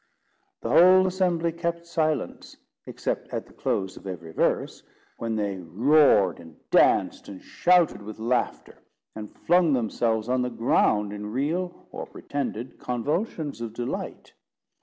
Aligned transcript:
The 0.61 0.71
whole 0.71 1.05
assembly 1.05 1.51
kept 1.51 1.85
silence, 1.85 2.57
except 2.87 3.27
at 3.29 3.45
the 3.45 3.53
close 3.53 3.97
of 3.97 4.07
every 4.07 4.31
verse, 4.33 4.81
when 5.17 5.35
they 5.35 5.57
roared, 5.59 6.39
and 6.39 6.55
danced, 6.71 7.27
and 7.27 7.39
shouted 7.39 8.01
with 8.01 8.17
laughter, 8.17 8.79
and 9.13 9.29
flung 9.29 9.73
themselves 9.73 10.27
on 10.27 10.41
the 10.41 10.49
ground, 10.49 11.13
in 11.13 11.31
real 11.31 11.87
or 11.91 12.07
pretended 12.07 12.79
convulsions 12.79 13.61
of 13.61 13.73
delight. 13.73 14.33